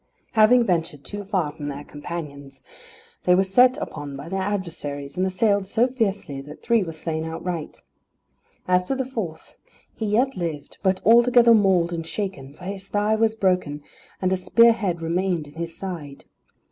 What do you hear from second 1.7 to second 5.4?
companions, they were set upon by their adversaries, and